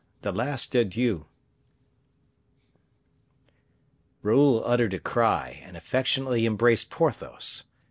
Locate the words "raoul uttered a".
4.23-4.99